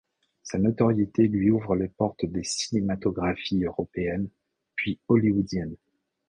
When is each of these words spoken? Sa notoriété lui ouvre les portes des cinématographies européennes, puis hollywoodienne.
Sa 0.41 0.57
notoriété 0.57 1.27
lui 1.27 1.51
ouvre 1.51 1.75
les 1.75 1.87
portes 1.87 2.25
des 2.25 2.43
cinématographies 2.43 3.63
européennes, 3.65 4.29
puis 4.75 4.99
hollywoodienne. 5.07 5.75